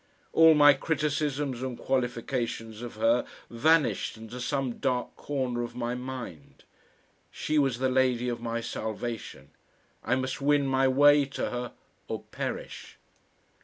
All 0.33 0.55
my 0.55 0.73
criticisms 0.73 1.61
and 1.61 1.77
qualifications 1.77 2.81
of 2.81 2.95
her 2.95 3.23
vanished 3.51 4.17
into 4.17 4.41
some 4.41 4.79
dark 4.79 5.15
corner 5.15 5.61
of 5.61 5.75
my 5.75 5.93
mind. 5.93 6.63
She 7.29 7.59
was 7.59 7.77
the 7.77 7.87
lady 7.87 8.27
of 8.27 8.41
my 8.41 8.61
salvation; 8.61 9.51
I 10.03 10.15
must 10.15 10.41
win 10.41 10.65
my 10.65 10.87
way 10.87 11.25
to 11.25 11.51
her 11.51 11.73
or 12.07 12.23
perish. 12.31 12.97